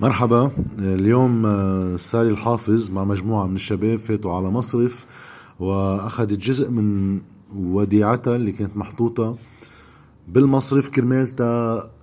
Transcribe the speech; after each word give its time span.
مرحبا. 0.00 0.50
اليوم 0.78 1.46
آه، 1.46 1.96
سالي 1.96 2.30
الحافظ 2.30 2.90
مع 2.90 3.04
مجموعة 3.04 3.46
من 3.46 3.54
الشباب 3.54 3.98
فاتوا 3.98 4.36
على 4.36 4.50
مصرف 4.50 5.06
وأخذت 5.58 6.32
جزء 6.32 6.70
من 6.70 7.18
وديعتها 7.56 8.36
اللي 8.36 8.52
كانت 8.52 8.76
محطوطة 8.76 9.36
بالمصرف 10.28 10.88
كرمالتا 10.88 11.44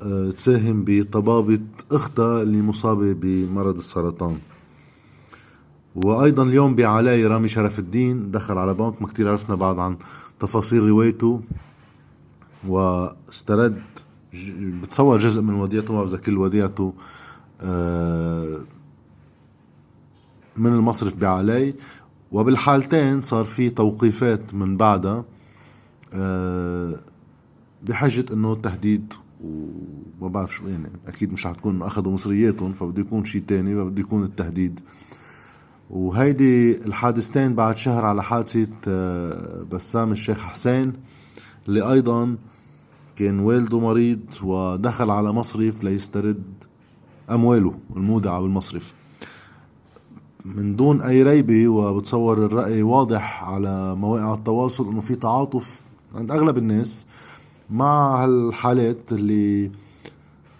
آه، 0.01 0.31
تساهم 0.31 0.83
بطبابة 0.87 1.59
أختها 1.91 2.41
اللي 2.41 2.61
مصابة 2.61 3.13
بمرض 3.13 3.75
السرطان. 3.77 4.37
وأيضا 5.95 6.43
اليوم 6.43 6.75
بعلاي 6.75 7.25
رامي 7.25 7.47
شرف 7.47 7.79
الدين 7.79 8.32
دخل 8.32 8.57
على 8.57 8.73
بنك 8.73 9.01
ما 9.01 9.07
كتير 9.07 9.29
عرفنا 9.29 9.55
بعد 9.55 9.79
عن 9.79 9.97
تفاصيل 10.39 10.83
روايته. 10.83 11.41
واسترد 12.68 13.82
بتصور 14.82 15.19
جزء 15.19 15.41
من 15.41 15.54
وديعته 15.54 15.93
ما 15.93 16.18
كل 16.18 16.37
وديعته 16.37 16.93
من 20.57 20.74
المصرف 20.74 21.16
بعلي. 21.16 21.74
وبالحالتين 22.32 23.21
صار 23.21 23.46
في 23.46 23.70
توقيفات 23.70 24.54
من 24.54 24.78
بعدها 24.78 25.25
آه، 26.14 26.96
بحجة 27.88 28.25
إنه 28.33 28.56
تهديد 28.56 29.14
وما 29.43 30.30
بعرف 30.30 30.54
شو 30.56 30.68
يعني 30.68 30.89
أكيد 31.07 31.33
مش 31.33 31.47
حتكون 31.47 31.82
أخذوا 31.82 32.14
مصرياتهم 32.14 32.73
فبده 32.73 33.02
يكون 33.02 33.25
شيء 33.25 33.44
تاني 33.47 33.75
فبده 33.75 34.02
يكون 34.02 34.23
التهديد. 34.23 34.80
وهيدي 35.89 36.78
الحادثتين 36.86 37.55
بعد 37.55 37.78
شهر 37.78 38.05
على 38.05 38.23
حادثة 38.23 38.67
آه، 38.88 39.64
بسام 39.72 40.11
الشيخ 40.11 40.39
حسين 40.44 40.94
اللي 41.67 41.92
أيضا 41.94 42.36
كان 43.16 43.39
والده 43.39 43.80
مريض 43.80 44.19
ودخل 44.44 45.09
على 45.09 45.31
مصرف 45.31 45.83
ليسترد 45.83 46.44
أمواله 47.30 47.73
المودعة 47.95 48.42
بالمصرف 48.42 48.94
من 50.45 50.75
دون 50.75 51.02
أي 51.02 51.23
ريبة 51.23 51.67
وبتصور 51.67 52.45
الرأي 52.45 52.81
واضح 52.81 53.44
على 53.44 53.95
مواقع 53.95 54.33
التواصل 54.33 54.89
أنه 54.89 55.02
في 55.02 55.16
تعاطف 55.16 55.83
عند 56.16 56.31
أغلب 56.31 56.58
الناس 56.58 57.05
مع 57.70 58.23
هالحالات 58.23 59.11
اللي 59.11 59.72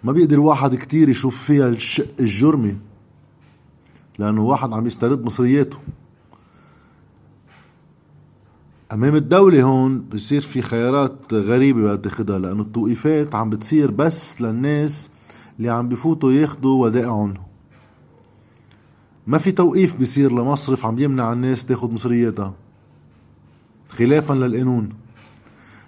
ما 0.04 0.12
بيقدر 0.12 0.40
واحد 0.40 0.74
كتير 0.74 1.08
يشوف 1.08 1.44
فيها 1.44 1.68
الشق 1.68 2.06
الجرمي 2.20 2.76
لأنه 4.18 4.42
واحد 4.44 4.72
عم 4.72 4.86
يسترد 4.86 5.24
مصرياته. 5.24 5.78
أمام 8.92 9.14
الدولة 9.16 9.62
هون 9.62 10.00
بصير 10.00 10.40
في 10.40 10.62
خيارات 10.62 11.32
غريبة 11.32 11.94
بدها 11.94 12.38
لأنه 12.38 12.62
التوقيفات 12.62 13.34
عم 13.34 13.50
بتصير 13.50 13.90
بس 13.90 14.42
للناس 14.42 15.10
اللي 15.58 15.68
عم 15.68 15.88
بفوتوا 15.88 16.32
ياخدوا 16.32 16.84
ودائعهم 16.84 17.34
ما 19.26 19.38
في 19.38 19.52
توقيف 19.52 19.96
بيصير 19.98 20.32
لمصرف 20.32 20.86
عم 20.86 20.98
يمنع 20.98 21.32
الناس 21.32 21.66
تاخد 21.66 21.92
مصرياتها. 21.92 22.54
خلافا 23.88 24.32
للقانون. 24.34 24.88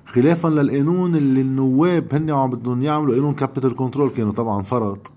خلافا 0.07 0.49
للقانون 0.49 1.17
اللي 1.17 1.41
النواب 1.41 2.15
هن 2.15 2.31
عم 2.31 2.51
بدهم 2.51 2.83
يعملوا 2.83 3.15
قانون 3.15 3.35
capital 3.35 3.75
control 3.75 4.11
كانوا 4.11 4.33
طبعا 4.33 4.63
فرط. 4.63 5.13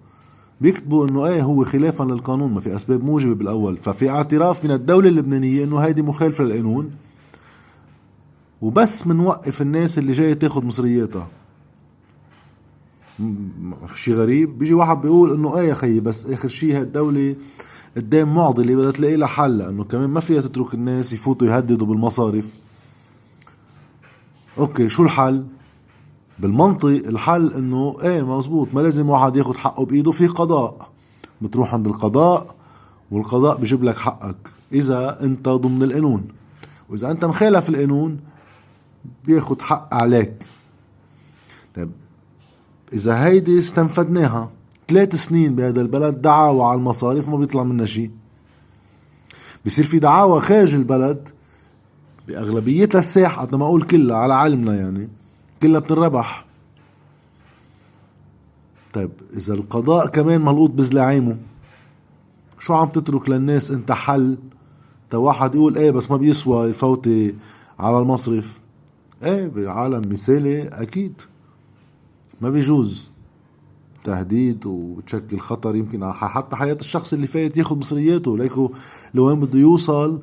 بيكتبوا 0.61 1.07
إنه 1.07 1.25
إيه 1.25 1.41
هو 1.41 1.63
خلافا 1.63 2.03
للقانون 2.03 2.53
ما 2.53 2.59
في 2.59 2.75
أسباب 2.75 3.03
موجبة 3.03 3.35
بالأول. 3.35 3.77
ففي 3.77 4.09
اعتراف 4.09 4.65
من 4.65 4.71
الدولة 4.71 5.09
اللبنانية 5.09 5.63
إنه 5.63 5.79
هيدي 5.79 6.01
مخالفة 6.01 6.43
للقانون. 6.43 6.91
وبس 8.61 9.07
منوقف 9.07 9.61
الناس 9.61 9.97
اللي 9.97 10.13
جاية 10.13 10.33
تاخد 10.33 10.65
مصرياتها. 10.65 11.27
شيء 13.95 14.13
غريب. 14.13 14.57
بيجي 14.57 14.73
واحد 14.73 15.01
بيقول 15.01 15.33
إنه 15.33 15.57
إيه 15.57 15.69
يا 15.69 15.73
خيي 15.73 15.99
بس 15.99 16.25
آخر 16.25 16.47
شيء 16.47 16.79
هالدولة 16.79 17.35
قدام 17.97 18.35
معضلة 18.35 18.75
بدها 18.75 18.91
تلاقي 18.91 19.15
لها 19.15 19.27
حل 19.27 19.57
لأنه 19.57 19.83
كمان 19.83 20.09
ما 20.09 20.19
فيها 20.19 20.41
تترك 20.41 20.73
الناس 20.73 21.13
يفوتوا 21.13 21.47
يهددوا 21.47 21.87
بالمصارف. 21.87 22.49
أوكي 24.57 24.89
شو 24.89 25.03
الحل؟ 25.03 25.45
بالمنطق 26.39 26.87
الحل 26.87 27.53
إنه 27.53 27.95
إيه 28.03 28.37
مزبوط 28.37 28.73
ما 28.73 28.81
لازم 28.81 29.09
واحد 29.09 29.35
ياخد 29.35 29.55
حقه 29.55 29.85
بإيده 29.85 30.11
في 30.11 30.27
قضاء. 30.27 30.89
بتروح 31.41 31.73
عند 31.73 31.87
القضاء 31.87 32.55
والقضاء 33.11 33.57
بجيب 33.57 33.83
لك 33.83 33.97
حقك 33.97 34.37
إذا 34.71 35.23
أنت 35.23 35.49
ضمن 35.49 35.83
القانون. 35.83 36.27
وإذا 36.89 37.11
أنت 37.11 37.25
مخالف 37.25 37.69
القانون 37.69 38.19
بياخد 39.25 39.61
حق 39.61 39.93
عليك. 39.93 40.33
إذا 42.93 43.25
هيدي 43.25 43.57
استنفدناها. 43.57 44.51
ثلاث 44.87 45.15
سنين 45.15 45.55
بهذا 45.55 45.81
البلد 45.81 46.21
دعاوى 46.21 46.63
على 46.63 46.77
المصارف 46.77 47.29
ما 47.29 47.37
بيطلع 47.37 47.63
منها 47.63 47.85
شيء. 47.85 48.11
بصير 49.65 49.85
في 49.85 49.99
دعاوى 49.99 50.41
خارج 50.41 50.75
البلد 50.75 51.29
بأغلبيتها 52.27 52.99
الساحة. 52.99 53.47
ما 53.53 53.65
أقول 53.65 53.83
كلها 53.83 54.17
على 54.17 54.33
علمنا 54.33 54.75
يعني. 54.75 55.09
كلها 55.61 55.79
بتنربح. 55.79 56.45
طيب 58.93 59.11
إذا 59.37 59.53
القضاء 59.53 60.07
كمان 60.07 60.41
ملقوط 60.41 60.71
بزلاعيمه 60.71 61.37
شو 62.59 62.73
عم 62.73 62.87
تترك 62.87 63.29
للناس 63.29 63.71
أنت 63.71 63.91
حل؟ 63.91 64.37
تا 65.09 65.17
واحد 65.17 65.55
يقول 65.55 65.77
إيه 65.77 65.91
بس 65.91 66.11
ما 66.11 66.17
بيسوى 66.17 66.69
يفوتي 66.69 67.35
على 67.79 67.99
المصرف. 67.99 68.59
إيه 69.23 69.47
بعالم 69.47 70.11
مثالي 70.11 70.67
أكيد. 70.67 71.13
ما 72.41 72.49
بيجوز. 72.49 73.13
تهديد 74.03 74.65
وتشكل 74.65 75.39
خطر 75.39 75.75
يمكن 75.75 76.11
حتى 76.11 76.55
حياة 76.55 76.77
الشخص 76.81 77.13
اللي 77.13 77.27
فايت 77.27 77.57
ياخذ 77.57 77.75
مصرياته 77.75 78.37
ليكو 78.37 78.71
لوين 79.13 79.39
بده 79.39 79.59
يوصل 79.59 80.21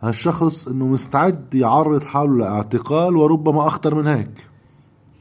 هالشخص 0.00 0.68
إنه 0.68 0.86
مستعد 0.86 1.54
يعرض 1.54 2.02
حاله 2.02 2.38
لاعتقال 2.38 3.16
وربما 3.16 3.66
أخطر 3.66 3.94
من 3.94 4.06
هيك. 4.06 4.46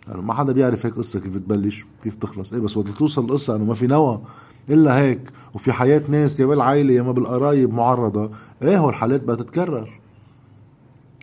يعني 0.08 0.22
ما 0.22 0.34
حدا 0.34 0.54
بيعرف 0.54 0.86
هيك 0.86 0.96
قصة 0.96 1.20
كيف 1.20 1.38
تبلش 1.38 1.86
كيف 2.04 2.16
تخلص. 2.16 2.54
إيه 2.54 2.62
بس 2.62 2.78
وقت 2.78 2.88
توصل 2.88 3.26
القصة 3.26 3.56
إنه 3.56 3.66
ما 3.66 3.74
في 3.74 3.88
نوى 3.88 4.22
إلا 4.70 5.00
هيك 5.00 5.32
وفي 5.54 5.72
حياة 5.72 6.04
ناس 6.10 6.40
يا 6.40 6.46
بالعائلة 6.46 6.94
يا 6.94 7.02
ما 7.02 7.12
بالقرايب 7.12 7.74
معرضة 7.74 8.32
إيه 8.62 8.78
هو 8.78 8.90
الحالات 8.90 9.24
بدها 9.24 9.36
تتكرر. 9.36 10.00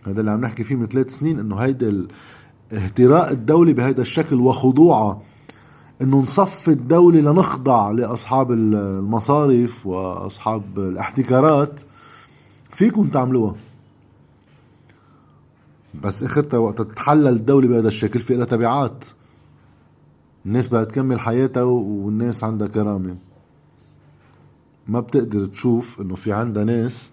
هذا 0.05 0.19
اللي 0.19 0.31
عم 0.31 0.41
نحكي 0.41 0.63
فيه 0.63 0.75
من 0.75 0.87
ثلاث 0.87 1.09
سنين 1.09 1.39
إنه 1.39 1.55
هيدا 1.55 2.07
اهتراء 2.73 3.31
الدولة 3.31 3.73
بهذا 3.73 4.01
الشكل 4.01 4.35
وخضوعها 4.35 5.21
إنه 6.01 6.19
نصفي 6.19 6.67
الدولة 6.67 7.19
لنخضع 7.19 7.91
لأصحاب 7.91 8.51
المصارف 8.51 9.87
وأصحاب 9.87 10.79
الاحتكارات. 10.79 11.81
فيكم 12.69 13.07
تعملوها. 13.07 13.55
بس 16.03 16.23
اخرتها 16.23 16.57
وقت 16.57 16.81
تتحلل 16.81 17.27
الدولة 17.27 17.67
بهذا 17.67 17.87
الشكل 17.87 18.19
في 18.19 18.35
لها 18.35 18.45
تبعات. 18.45 19.05
الناس 20.45 20.67
بدها 20.67 20.83
تكمل 20.83 21.19
حياتها 21.19 21.63
والناس 21.63 22.43
عندها 22.43 22.67
كرامة. 22.67 23.17
ما 24.87 24.99
بتقدر 24.99 25.45
تشوف 25.45 26.01
إنه 26.01 26.15
في 26.15 26.33
عندها 26.33 26.63
ناس 26.63 27.11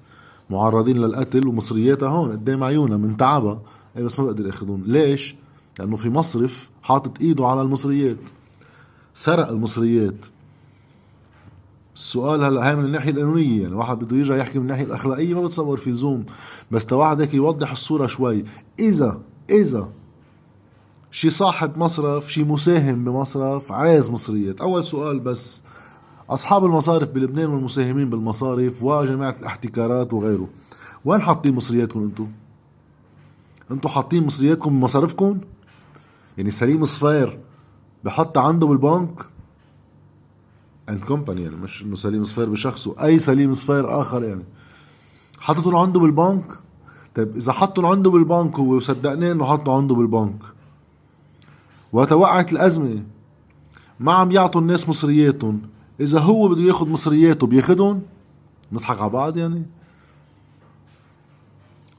معرضين 0.50 0.98
للقتل 0.98 1.48
ومصرياتها 1.48 2.08
هون 2.08 2.32
قدام 2.32 2.64
عيونها 2.64 2.96
من 2.96 3.16
تعبها. 3.16 3.62
اي 3.96 4.02
بس 4.02 4.20
ما 4.20 4.26
بقدر 4.26 4.46
ياخذون. 4.46 4.82
ليش؟ 4.86 5.36
لأنه 5.78 5.96
في 5.96 6.10
مصرف 6.10 6.68
حاطط 6.82 7.20
إيده 7.20 7.46
على 7.46 7.62
المصريات. 7.62 8.18
سرق 9.14 9.48
المصريات. 9.48 10.14
السؤال 11.94 12.44
هلا 12.44 12.68
هاي 12.68 12.76
من 12.76 12.84
الناحية 12.84 13.10
القانونية 13.10 13.62
يعني 13.62 13.74
واحد 13.74 13.98
بده 13.98 14.16
يرجع 14.16 14.36
يحكي 14.36 14.58
من 14.58 14.64
الناحية 14.64 14.84
الأخلاقية 14.84 15.34
ما 15.34 15.42
بتصور 15.42 15.78
في 15.78 15.92
زوم. 15.92 16.26
بس 16.70 16.86
تواحد 16.86 17.20
هيك 17.20 17.34
يوضح 17.34 17.70
الصورة 17.72 18.06
شوي. 18.06 18.44
إذا 18.78 19.20
إذا 19.50 19.88
شي 21.10 21.30
صاحب 21.30 21.78
مصرف 21.78 22.32
شي 22.32 22.44
مساهم 22.44 23.04
بمصرف 23.04 23.72
عايز 23.72 24.10
مصريات. 24.10 24.60
أول 24.60 24.84
سؤال 24.84 25.20
بس 25.20 25.62
أصحاب 26.30 26.64
المصارف 26.64 27.08
بلبنان 27.10 27.50
والمساهمين 27.50 28.10
بالمصارف 28.10 28.82
وجماعة 28.82 29.36
الاحتكارات 29.40 30.12
وغيره 30.12 30.48
وين 31.04 31.20
حاطين 31.20 31.54
مصرياتكم 31.54 32.02
أنتم 32.02 32.28
أنتم 33.70 33.88
حاطين 33.88 34.24
مصرياتكم 34.26 34.80
بمصارفكم؟ 34.80 35.40
يعني 36.38 36.50
سليم 36.50 36.84
صفير 36.84 37.40
بحط 38.04 38.38
عنده 38.38 38.66
بالبنك 38.66 39.24
and 40.88 41.04
company 41.04 41.42
يعني 41.42 41.56
مش 41.56 41.82
إنه 41.82 41.94
سليم 41.94 42.24
صفير 42.24 42.48
بشخصه 42.48 43.04
أي 43.04 43.18
سليم 43.18 43.52
صفير 43.52 44.00
آخر 44.00 44.24
يعني. 44.24 44.44
حطتهم 45.38 45.76
عنده 45.76 46.00
بالبنك؟ 46.00 46.44
طيب 47.14 47.36
إذا 47.36 47.52
حطهم 47.52 47.86
عنده 47.86 48.10
بالبنك 48.10 48.58
وصدقناه 48.58 49.32
إنه 49.32 49.44
حطوا 49.44 49.76
عنده 49.76 49.94
بالبنك. 49.94 50.42
وتوقعت 51.92 52.52
الأزمة 52.52 53.02
ما 54.00 54.12
عم 54.12 54.30
يعطوا 54.30 54.60
الناس 54.60 54.88
مصرياتهم. 54.88 55.62
إذا 56.00 56.20
هو 56.20 56.48
بده 56.48 56.62
ياخذ 56.62 56.88
مصرياته 56.88 57.46
بياخذهم 57.46 58.02
نضحك 58.72 59.00
على 59.00 59.10
بعض 59.10 59.36
يعني. 59.36 59.62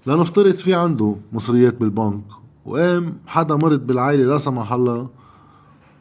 لنفترض 0.07 0.55
في 0.55 0.73
عنده 0.73 1.15
مصريات 1.33 1.73
بالبنك. 1.73 2.23
وقام 2.65 3.17
حدا 3.27 3.55
مرض 3.55 3.87
بالعائلة 3.87 4.25
لا 4.25 4.37
سمح 4.37 4.73
الله 4.73 5.09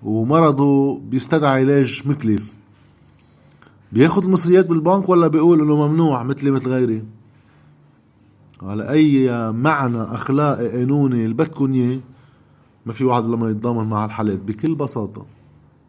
ومرضه 0.03 0.99
بيستدعي 0.99 1.61
علاج 1.61 2.03
مكلف 2.07 2.55
بياخد 3.93 4.25
المصريات 4.25 4.67
بالبنك 4.67 5.09
ولا 5.09 5.29
بيقول 5.29 5.61
إنه 5.61 5.89
ممنوع 5.89 6.23
مثلي 6.23 6.51
مثل 6.51 6.69
غيري؟ 6.69 7.05
على 8.63 8.91
أي 8.91 9.31
معنى 9.53 10.03
اخلاقي 10.03 10.69
قانوني 10.69 11.25
اللي 11.25 12.01
ما 12.87 12.93
في 12.93 13.05
واحد 13.05 13.25
لما 13.25 13.51
يتضامن 13.51 13.89
مع 13.89 14.05
الحالات 14.05 14.41
بكل 14.41 14.75
بساطة 14.75 15.27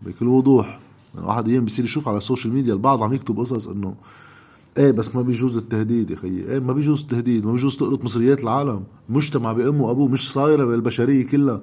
بكل 0.01 0.27
وضوح. 0.27 0.79
واحد 1.15 1.47
أيام 1.47 1.65
بيصير 1.65 1.85
يشوف 1.85 2.07
على 2.07 2.17
ال 2.17 2.22
social 2.22 2.53
media 2.53 2.73
البعض 2.73 3.03
عم 3.03 3.13
يكتب 3.13 3.39
قصص 3.39 3.67
إنه 3.67 3.95
إيه 4.77 4.91
بس 4.91 5.15
ما 5.15 5.21
بيجوز 5.21 5.57
التهديد 5.57 6.11
يا 6.11 6.15
خيي. 6.15 6.51
إيه 6.51 6.59
ما 6.59 6.73
بيجوز 6.73 7.01
التهديد 7.01 7.45
ما 7.45 7.51
بيجوز 7.51 7.77
تقرط 7.77 8.03
مصريات 8.03 8.43
العالم. 8.43 8.83
مجتمع 9.09 9.53
بأمه 9.53 9.83
وأبوه 9.83 10.07
مش 10.07 10.33
صايرة 10.33 10.65
بالبشرية 10.65 11.27
كلها. 11.27 11.61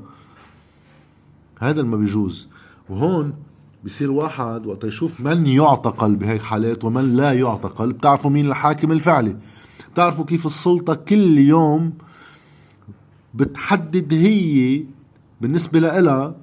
هذا 1.59 1.81
اللي 1.81 1.91
ما 1.91 1.97
بيجوز. 1.97 2.49
وهون 2.91 3.35
بصير 3.85 4.11
واحد 4.11 4.67
وقت 4.67 4.85
يشوف 4.85 5.20
من 5.20 5.47
يعتقل 5.47 6.17
بهيك 6.17 6.43
حالات 6.43 6.85
ومن 6.85 7.14
لا 7.17 7.32
يعتقل 7.32 7.93
بتعرفوا 7.93 8.31
مين 8.31 8.47
الحاكم 8.47 8.93
الفعلي؟ 8.93 9.37
بتعرفوا 9.93 10.25
كيف 10.25 10.47
السلطة 10.47 10.94
كل 10.94 11.38
يوم 11.38 11.93
بتحدد 13.35 14.14
هي 14.14 14.85
بالنسبة 15.41 15.81
لها 15.81 16.37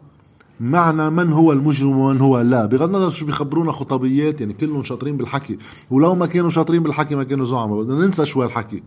معنى 0.60 1.10
من 1.10 1.30
هو 1.30 1.52
المجرم 1.52 1.98
ومن 1.98 2.22
هو 2.22 2.42
لا. 2.42 2.66
بغض 2.66 2.96
النظر 2.96 3.10
شو 3.10 3.26
بيخبرونا 3.26 3.72
خطابيات 3.72 4.42
يعني 4.42 4.54
كلهم 4.54 4.84
شاطرين 4.84 5.18
بالحكي. 5.18 5.58
ولو 5.92 6.16
ما 6.16 6.26
كانوا 6.26 6.50
شاطرين 6.50 6.84
بالحكي 6.84 7.16
ما 7.16 7.24
كانوا 7.24 7.46
زعماء. 7.46 7.84
بدنا 7.84 8.06
ننسى 8.06 8.26
شوي 8.26 8.46
الحكي 8.46 8.84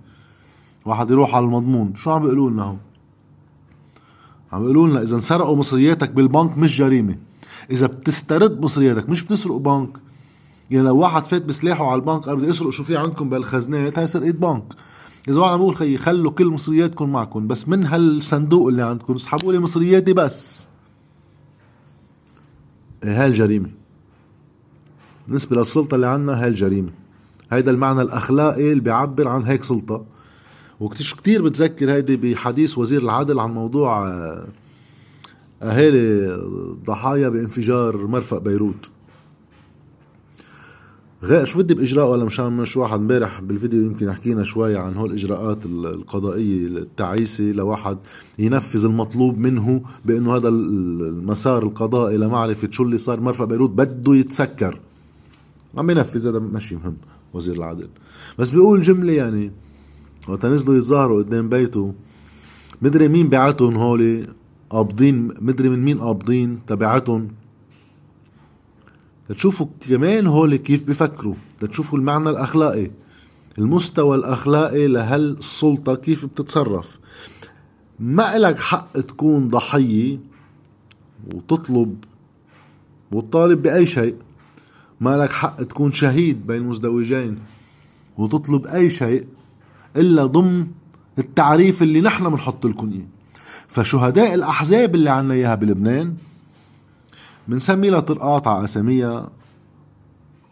واحد 0.84 1.10
يروح 1.10 1.34
على 1.34 1.44
المضمون. 1.44 1.94
شو 1.94 2.10
عم 2.10 2.22
بيقولوا 2.22 2.50
لنا 2.50 2.62
هون؟ 2.62 2.78
عم 4.52 4.60
بيقولوا 4.60 4.88
لنا 4.88 5.02
إذا 5.02 5.16
انسرقوا 5.16 5.56
مصرياتك 5.56 6.10
بالبنك 6.10 6.58
مش 6.58 6.78
جريمة. 6.78 7.16
إذا 7.70 7.86
بتسترد 7.86 8.60
مصرياتك 8.60 9.08
مش 9.08 9.22
بتسرق 9.22 9.56
بنك. 9.56 9.98
يعني 10.70 10.86
لو 10.86 10.96
واحد 10.96 11.26
فات 11.26 11.44
بسلاحه 11.44 11.86
على 11.86 12.00
البنك 12.00 12.24
قال 12.24 12.36
بدي 12.36 12.50
اسرق 12.50 12.70
شو 12.70 12.84
في 12.84 12.96
عندكم 12.96 13.28
بالخزنات 13.28 13.98
هاي 13.98 14.06
سرقة 14.06 14.30
بنك. 14.30 14.64
إذا 15.28 15.40
واحد 15.40 15.52
عم 15.52 15.72
خيي 15.72 15.98
خلوا 15.98 16.30
كل 16.30 16.46
مصرياتكم 16.46 17.12
معكم 17.12 17.46
بس 17.46 17.69
من 17.69 17.86
هالصندوق 17.86 18.69
اللي 18.69 18.82
عندكم 18.82 19.14
اسحبوا 19.14 19.52
لي 19.52 19.58
مصرياتي 19.58 20.12
بس. 20.12 20.71
هاي 23.04 23.26
الجريمة. 23.26 23.69
بالنسبة 25.26 25.56
للسلطة 25.56 25.94
اللي 25.94 26.06
عندنا 26.06 26.43
هاي 26.43 26.49
الجريمة. 26.49 26.90
هيدا 27.52 27.70
المعنى 27.70 28.02
الأخلاقي 28.02 28.70
اللي 28.70 28.82
بيعبر 28.82 29.28
عن 29.28 29.43
هيك 29.43 29.64
سلطة. 29.64 30.04
وكتير 30.81 31.43
بتذكر 31.43 31.93
هيدي 31.93 32.16
بحديث 32.16 32.78
وزير 32.78 33.02
العدل 33.02 33.38
عن 33.38 33.50
موضوع 33.50 34.08
آه، 34.08 34.46
أهالي 35.62 36.37
ضحايا 36.84 37.28
بانفجار 37.28 37.96
مرفق 38.06 38.38
بيروت. 38.38 38.90
غير 41.24 41.44
شو 41.44 41.58
بدي 41.58 41.74
بإجراء 41.74 42.10
ولا 42.10 42.24
مشان 42.24 42.52
مش 42.52 42.76
واحد 42.76 42.98
امبارح 42.98 43.40
بالفيديو 43.40 43.82
يمكن 43.82 44.12
حكينا 44.12 44.42
شوي 44.42 44.76
عن 44.76 44.94
هول 44.94 45.10
الإجراءات 45.10 45.66
القضائية 45.66 46.66
التعيسة 46.66 47.44
لواحد 47.44 47.98
ينفذ 48.38 48.84
المطلوب 48.84 49.38
منه 49.38 49.82
بأنه 50.04 50.36
هذا 50.36 50.48
المسار 50.48 51.62
القضائي 51.62 52.16
لمعرفة 52.16 52.69
شو 52.70 52.82
اللي 52.82 52.98
صار 52.98 53.20
مرفق 53.20 53.44
بيروت 53.44 53.70
بده 53.70 54.14
يتسكر. 54.14 54.80
عم 55.76 55.90
ينفذ 55.90 56.28
هذا 56.28 56.38
ماشي 56.38 56.76
مهم 56.76 56.96
وزير 57.34 57.54
العدل. 57.54 57.88
بس 58.38 58.50
بيقول 58.50 58.80
جملة 58.80 59.12
يعني 59.12 59.50
وقت 60.28 60.46
نزلوا 60.46 60.76
يتظاهروا 60.76 61.22
قدام 61.22 61.48
بيته 61.48 61.94
مدري 62.82 63.08
مين 63.08 63.28
بعتهم 63.28 63.76
هولي 63.76 64.26
قابضين 64.70 65.28
مدري 65.40 65.69
من 65.69 65.84
مين 65.84 65.98
قابضين 65.98 66.58
تبعتهم. 66.66 67.28
لتشوفوا 69.30 69.66
كمان 69.80 70.26
هول 70.26 70.56
كيف 70.56 70.82
بفكروا 70.82 71.34
لتشوفوا 71.62 71.98
المعنى 71.98 72.30
الأخلاقي. 72.30 72.90
المستوى 73.58 74.16
الأخلاقي 74.16 74.86
لهالسلطة 74.86 75.94
كيف 75.94 76.24
بتتصرف. 76.26 76.98
ما 78.00 78.36
إلك 78.36 78.58
حق 78.58 78.92
تكون 78.92 79.48
ضحية 79.48 80.19
وتطلب 81.34 82.04
وتطالب 83.12 83.62
بأي 83.62 83.86
شيء. 83.86 84.16
ما 85.00 85.16
لك 85.16 85.32
حق 85.32 85.56
تكون 85.56 85.92
شهيد 85.92 86.46
بين 86.46 86.62
مزدوجين 86.62 87.38
وتطلب 88.19 88.66
أي 88.66 88.90
شيء 88.90 89.26
إلا 89.96 90.26
ضمن 90.26 90.66
التعريف 91.19 91.82
اللي 91.82 92.00
نحن 92.00 92.30
بنحط 92.30 92.66
لكم 92.66 92.92
إياه. 92.92 93.06
فشهداء 93.69 94.34
الأحزاب 94.34 94.94
اللي 94.94 95.10
عنا 95.10 95.34
إياها 95.34 95.54
بلبنان 95.54 96.14
بنسمي 97.49 97.91
لها 97.91 98.00
طرقات 98.00 98.47
على 98.47 98.65
أساميها. 98.65 99.31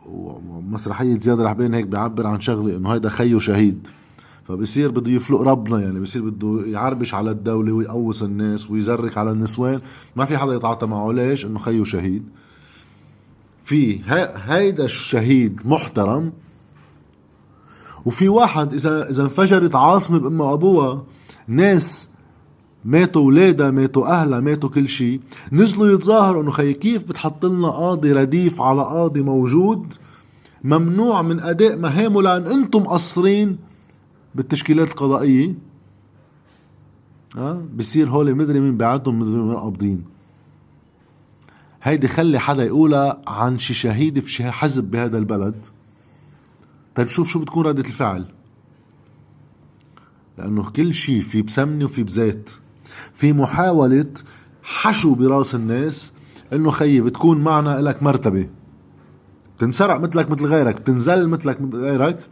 ومسرحية 0.06 1.18
زياد 1.18 1.40
الحبين 1.40 1.74
هيك 1.74 1.86
بيعبر 1.86 2.26
عن 2.26 2.40
شغلة 2.40 2.76
إنه 2.76 2.92
هيدا 2.92 3.08
خيو 3.08 3.38
شهيد. 3.38 3.88
فبصير 4.48 4.90
بده 4.90 5.10
يفلق 5.10 5.40
ربنا 5.40 5.80
يعني 5.80 6.00
بصير 6.00 6.30
بده 6.30 6.62
يعربش 6.66 7.14
على 7.14 7.30
الدولة 7.30 7.72
ويقوص 7.72 8.22
الناس 8.22 8.70
ويزرك 8.70 9.18
على 9.18 9.30
النسوان. 9.30 9.80
ما 10.16 10.24
في 10.24 10.38
حدا 10.38 10.54
يتعاطى 10.54 10.86
معه. 10.86 11.12
ليش؟ 11.12 11.44
إنه 11.44 11.58
خيو 11.58 11.84
شهيد. 11.84 12.28
في 13.64 14.00
هيدا 14.46 14.84
الشهيد 14.84 15.60
محترم. 15.64 16.32
وفي 18.04 18.28
واحد 18.28 18.74
اذا 18.74 19.10
إذا 19.10 19.22
انفجرت 19.22 19.74
عاصمة 19.74 20.18
بأمها 20.18 20.50
وابوها 20.50 21.04
ناس 21.48 22.10
ماتوا 22.84 23.22
ولادها 23.22 23.70
ماتوا 23.70 24.06
اهلها 24.06 24.40
ماتوا 24.40 24.68
كل 24.68 24.88
شيء. 24.88 25.20
نزلوا 25.52 25.94
يتظاهروا 25.94 26.42
إنه 26.42 26.50
خي 26.50 26.72
كيف 26.72 27.02
بتحط 27.02 27.46
لنا 27.46 27.70
قاضي 27.70 28.12
رديف 28.12 28.60
على 28.60 28.82
قاضي 28.82 29.22
موجود؟ 29.22 29.94
ممنوع 30.64 31.22
من 31.22 31.40
أداء 31.40 31.76
مهامه 31.76 32.22
لأن 32.22 32.46
أنتم 32.46 32.82
مقصرين 32.82 33.58
بالتشكيلات 34.34 34.88
القضائية. 34.88 35.54
آه 37.36 37.62
بصير 37.76 38.10
هول 38.10 38.34
مدري 38.34 38.60
مين 38.60 38.76
بعدهم 38.76 39.18
مدري 39.18 39.42
مين 39.42 39.56
قابضين. 39.56 40.04
هيدي 41.82 42.08
خلي 42.08 42.38
حدا 42.38 42.64
يقولها 42.64 43.22
عن 43.26 43.58
شي 43.58 43.74
شهيد 43.74 44.18
بشي 44.18 44.50
حزب 44.50 44.90
بهذا 44.90 45.18
البلد. 45.18 45.66
تنشوف 46.94 47.28
شو 47.28 47.38
بتكون 47.38 47.66
ردة 47.66 47.88
الفعل. 47.88 48.26
لأنه 50.38 50.70
كل 50.70 50.94
شيء 50.94 51.20
في 51.20 51.42
بسمنة 51.42 51.84
وفي 51.84 52.02
بزيت 52.02 52.50
في 53.12 53.32
محاولة 53.32 54.06
حشو 54.62 55.14
براس 55.14 55.54
الناس 55.54 56.12
إنه 56.52 56.70
خيي 56.70 57.00
بتكون 57.00 57.40
معنا 57.40 57.80
لك 57.80 58.02
مرتبة. 58.02 58.48
تنسرق 59.58 60.00
مثلك 60.00 60.30
مثل 60.30 60.46
غيرك 60.46 60.78
تنزل 60.78 61.28
مثلك 61.28 61.60
مثل 61.60 61.78
غيرك. 61.78 62.26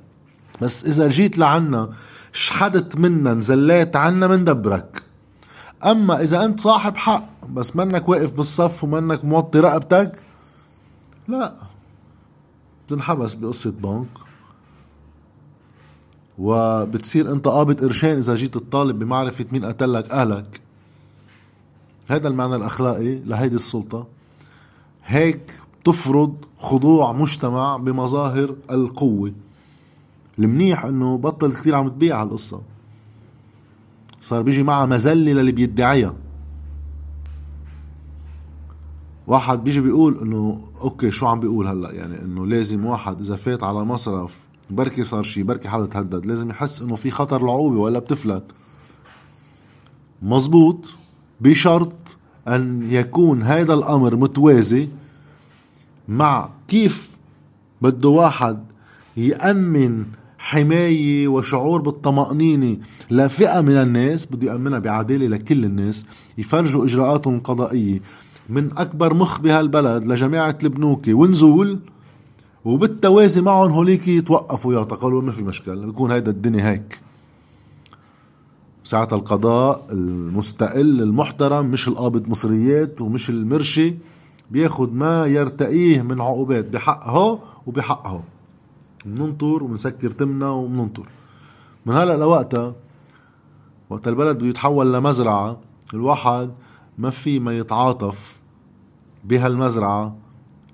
بس 0.62 0.86
إذا 0.86 1.08
جيت 1.08 1.38
لعنا 1.38 1.90
شحدت 2.32 2.96
منا 2.96 3.34
نزليت 3.34 3.96
عنا 3.96 4.26
مندبرك 4.26 5.02
أما 5.84 6.22
إذا 6.22 6.44
أنت 6.44 6.60
صاحب 6.60 6.96
حق 6.96 7.46
بس 7.48 7.76
منك 7.76 8.08
واقف 8.08 8.32
بالصف 8.32 8.84
ومنك 8.84 9.24
موطي 9.24 9.58
رقبتك 9.60 10.22
لا. 11.28 11.54
بتنحبس 12.86 13.34
بقصة 13.34 13.70
بنك. 13.70 14.27
وبتصير 16.38 17.32
انت 17.32 17.48
قابض 17.48 17.84
قرشين 17.84 18.16
إذا 18.16 18.34
جيت 18.34 18.54
تطالب 18.54 18.98
بمعرفة 18.98 19.46
مين 19.52 19.64
قتلك 19.64 20.10
أهلك. 20.10 20.60
هذا 22.08 22.28
المعنى 22.28 22.56
الأخلاقي 22.56 23.14
لهيدي 23.14 23.54
السلطة. 23.54 24.06
هيك 25.04 25.52
تفرض 25.84 26.34
خضوع 26.56 27.12
مجتمع 27.12 27.76
بمظاهر 27.76 28.54
القوة. 28.70 29.32
المنيح 30.38 30.84
إنه 30.84 31.18
بطل 31.18 31.52
كثير 31.52 31.74
عم 31.74 31.88
تبيع 31.88 32.22
هالقصة. 32.22 32.60
صار 34.20 34.42
بيجي 34.42 34.62
معها 34.62 34.86
مزلة 34.86 35.32
للي 35.32 35.52
بيدعيها. 35.52 36.14
واحد 39.26 39.64
بيجي 39.64 39.80
بيقول 39.80 40.18
إنه 40.18 40.60
أوكي 40.80 41.10
شو 41.10 41.26
عم 41.26 41.40
بيقول 41.40 41.66
هلأ؟ 41.66 41.92
يعني 41.92 42.22
إنه 42.22 42.46
لازم 42.46 42.84
واحد 42.84 43.20
إذا 43.20 43.36
فات 43.36 43.62
على 43.62 43.84
مصرف 43.84 44.47
بركي 44.70 45.04
صار 45.04 45.22
شيء 45.22 45.44
بركي 45.44 45.68
حدا 45.68 45.86
تهدد 45.86 46.26
لازم 46.26 46.50
يحس 46.50 46.82
إنه 46.82 46.94
في 46.96 47.10
خطر 47.10 47.44
العقوبة 47.44 47.78
ولا 47.78 47.98
بتفلت. 47.98 48.44
مزبوط. 50.22 50.84
بشرط 51.40 51.96
أن 52.48 52.82
يكون 52.90 53.42
هذا 53.42 53.74
الأمر 53.74 54.16
متوازي 54.16 54.88
مع 56.08 56.48
كيف 56.68 57.10
بده 57.82 58.08
واحد 58.08 58.64
يأمن 59.16 60.04
حماية 60.38 61.28
وشعور 61.28 61.80
بالطمأنينة 61.82 62.76
لفئة 63.10 63.60
من 63.60 63.72
الناس 63.72 64.26
بده 64.26 64.52
يأمنها 64.52 64.78
بعدالة 64.78 65.26
لكل 65.26 65.64
الناس 65.64 66.06
يفرجوا 66.38 66.84
إجراءاتهم 66.84 67.34
القضائية. 67.34 68.00
من 68.48 68.78
أكبر 68.78 69.14
مخ 69.14 69.40
بهالبلد 69.40 70.04
لجماعة 70.04 70.58
البنوكي 70.62 71.12
ونزول 71.12 71.78
وبالتوازي 72.68 73.40
معهم 73.40 73.70
هوليك 73.70 74.08
يتوقفوا 74.08 74.74
يعتقلوا 74.74 75.22
ما 75.22 75.32
في 75.32 75.42
مشكلة. 75.42 75.86
بيكون 75.86 76.12
هيدا 76.12 76.30
الدنيا 76.30 76.70
هيك. 76.70 77.00
ساعة 78.84 79.08
القضاء 79.12 79.86
المستقل 79.92 81.02
المحترم 81.02 81.66
مش 81.66 81.88
القابض 81.88 82.28
مصريات 82.28 83.00
ومش 83.00 83.30
المرشي 83.30 83.94
بياخد 84.50 84.94
ما 84.94 85.26
يرتقيه 85.26 86.02
من 86.02 86.20
عقوبات. 86.20 86.64
بحقه 86.68 87.38
وبحقها 87.66 88.22
بننطر 89.04 89.64
وبنسكر 89.64 90.10
تمنا 90.10 90.50
وبننطر 90.50 91.08
من 91.86 91.94
هلا 91.94 92.16
لوقتها 92.16 92.74
وقت 93.90 94.08
البلد 94.08 94.36
بده 94.36 94.46
يتحول 94.46 94.92
لمزرعة 94.92 95.60
الواحد 95.94 96.50
ما 96.98 97.10
في 97.10 97.38
ما 97.40 97.58
يتعاطف 97.58 98.38
بهالمزرعة 99.24 100.16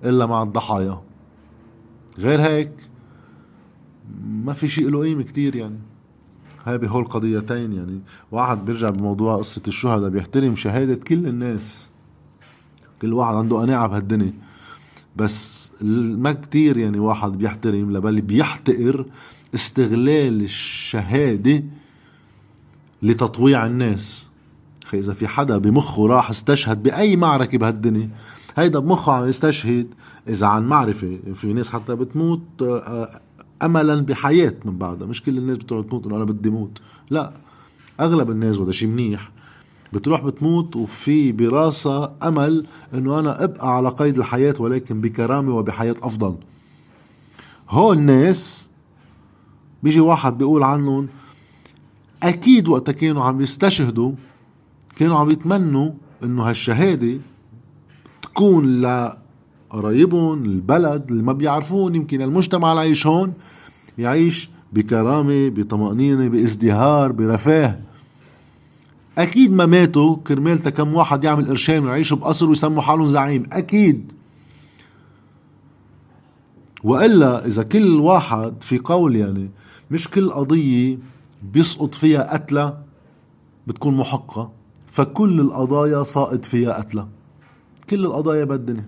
إلا 0.05 0.27
مع 0.27 0.43
الضحايا. 0.43 1.01
غير 2.19 2.43
هيك 2.43 2.73
ما 4.25 4.53
في 4.53 4.69
شيء 4.69 4.89
له 4.89 5.01
قيمة 5.01 5.23
كتير 5.23 5.57
يعني. 5.57 5.79
هاي 6.65 6.79
بهول 6.79 7.03
القضيتين 7.03 7.73
يعني. 7.73 8.01
واحد 8.33 8.65
بيرجع 8.65 8.91
بموضوع 8.91 9.37
قصة 9.37 9.63
الشهداء 9.69 10.11
بيحترم 10.11 10.57
شهادة 10.57 10.95
كل 10.95 11.27
الناس. 11.27 11.91
كل 13.03 13.13
واحد 13.13 13.35
عنده 13.35 13.61
قناعة 13.61 13.87
بهالدنيا. 13.87 14.33
بس 15.17 15.71
ما 15.83 16.33
كتير 16.33 16.77
يعني 16.77 16.99
واحد 16.99 17.33
بيحترم 17.33 17.97
لبل 17.97 18.21
بيحتقر 18.21 19.07
استغلال 19.55 20.43
الشهادة 20.43 21.65
لتطويع 23.03 23.67
الناس. 23.67 24.29
إذا 24.95 25.13
في 25.13 25.29
حدا 25.29 25.59
بمخه 25.59 26.07
راح 26.07 26.31
استشهد 26.31 26.83
بأي 26.83 27.17
معركة 27.17 27.59
بهالدنيا 27.59 28.11
هيدا 28.57 28.79
بمخه 28.79 29.13
عم 29.13 29.29
يستشهد 29.29 29.87
إذا 30.29 30.47
عن 30.47 30.67
معرفة. 30.67 31.19
في 31.35 31.53
ناس 31.53 31.71
حتى 31.71 31.95
بتموت 31.95 32.43
آه، 32.63 33.21
أملا 33.63 34.01
بحياة 34.01 34.55
من 34.65 34.79
بعدها. 34.79 35.09
مش 35.09 35.23
كل 35.23 35.39
الناس 35.39 35.59
بتقعد 35.59 35.87
تموت 35.87 36.07
إنه 36.07 36.17
أنا 36.17 36.25
بدي 36.25 36.51
موت. 36.51 36.79
لا 37.11 37.33
أغلب 38.01 38.31
الناس 38.31 38.59
وهذا 38.59 38.73
شيء 38.73 38.89
منيح. 38.89 39.31
بتروح 39.93 40.25
بتموت 40.25 40.77
وفي 40.77 41.33
براسها 41.33 42.15
أمل 42.23 42.67
إنه 42.95 43.19
أنا 43.21 43.45
أبقى 43.45 43.77
على 43.77 43.89
قيد 43.89 44.19
الحياة 44.19 44.55
ولكن 44.59 45.01
بكرامة 45.01 45.55
وبحياة 45.55 45.97
أفضل. 46.03 46.37
هول 47.71 47.99
الناس 47.99 48.69
بيجي 49.83 50.01
واحد 50.01 50.39
بيقول 50.39 50.63
عنهم 50.63 51.09
أكيد 52.23 52.69
وقتها 52.69 52.93
كانوا 52.93 53.25
عم 53.25 53.41
يستشهدوا 53.41 54.13
كانوا 54.97 55.19
عم 55.19 55.31
يتمنوا 55.31 55.91
إنه 56.23 56.43
هالشهادة 56.43 57.19
تكون 58.35 58.81
لقرايبهم 58.81 60.45
البلد 60.45 61.11
اللي 61.11 61.23
ما 61.23 61.33
بيعرفون 61.33 61.95
يمكن 61.95 62.23
المجتمع 62.23 62.71
اللي 62.71 62.81
عايش 62.81 63.07
هون 63.07 63.33
يعيش 63.99 64.49
بكرامة 64.73 65.49
بطمأنينة 65.49 66.29
بازدهار 66.29 67.13
برفاه. 67.13 67.79
أكيد 69.19 69.53
ما 69.53 69.67
ماتوا 69.67 70.17
كرمال 70.17 70.69
كم 70.69 70.95
واحد 70.95 71.25
يعمل 71.25 71.49
قرشين 71.49 71.85
ويعيشوا 71.85 72.17
بقصر 72.17 72.49
ويسموا 72.49 72.83
حالهم 72.83 73.07
زعيم. 73.07 73.47
أكيد. 73.53 74.13
وإلا 76.85 77.47
إذا 77.47 77.63
كل 77.63 78.01
واحد 78.01 78.55
في 78.61 78.79
قول 78.79 79.17
يعني 79.17 79.51
مش 79.91 80.09
كل 80.09 80.31
قضية 80.31 80.99
بيسقط 81.53 81.95
فيها 81.95 82.33
قتلى 82.35 82.79
بتكون 83.67 83.97
محقة 83.97 84.51
فكل 84.87 85.41
القضايا 85.41 86.03
ساقط 86.03 86.45
فيها 86.45 86.73
قتلى. 86.73 87.07
كل 87.91 88.05
القضايا 88.05 88.45
بالدنيا 88.45 88.85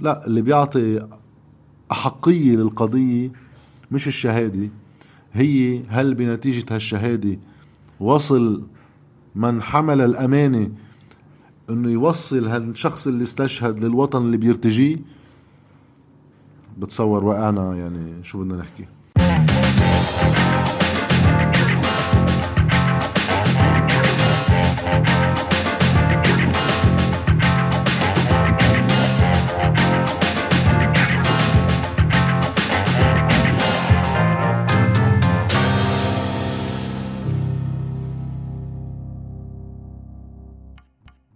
لا 0.00 0.26
اللي 0.26 0.42
بيعطي 0.42 0.98
أحقية 1.92 2.56
للقضية 2.56 3.30
مش 3.90 4.06
الشهادة. 4.08 4.68
هي 5.32 5.82
هل 5.88 6.14
بنتيجة 6.14 6.74
هالشهادة 6.74 7.38
وصل 8.00 8.62
من 9.34 9.62
حمل 9.62 10.00
الأمانة 10.00 10.70
إنه 11.70 11.90
يوصل 11.90 12.46
هالشخص 12.48 13.06
اللي 13.06 13.22
استشهد 13.22 13.84
للوطن 13.84 14.22
اللي 14.22 14.36
بيرتجيه؟ 14.36 14.96
بتصور 16.78 17.24
وقعنا 17.24 17.76
يعني 17.76 18.24
شو 18.24 18.38
بدنا 18.38 18.56
نحكي؟ 18.56 18.86